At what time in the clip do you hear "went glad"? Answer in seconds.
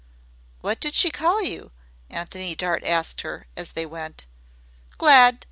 3.85-5.37